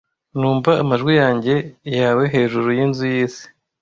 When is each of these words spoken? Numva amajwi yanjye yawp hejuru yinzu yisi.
Numva 0.39 0.71
amajwi 0.83 1.13
yanjye 1.21 1.53
yawp 1.95 2.19
hejuru 2.35 2.67
yinzu 2.77 3.03
yisi. 3.13 3.45